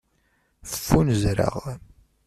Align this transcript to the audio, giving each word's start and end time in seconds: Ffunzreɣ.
Ffunzreɣ. 0.71 1.55